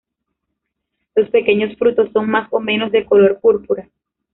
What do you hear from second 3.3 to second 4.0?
púrpura.